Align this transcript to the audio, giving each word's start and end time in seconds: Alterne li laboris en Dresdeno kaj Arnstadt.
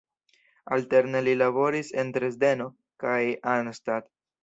Alterne 0.77 1.21
li 1.27 1.35
laboris 1.43 1.93
en 2.05 2.17
Dresdeno 2.17 2.71
kaj 3.07 3.23
Arnstadt. 3.57 4.15